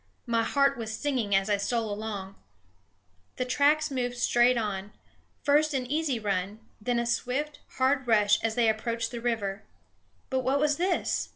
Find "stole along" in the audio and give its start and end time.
1.57-2.33